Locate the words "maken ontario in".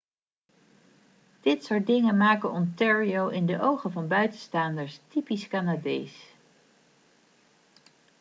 2.17-3.45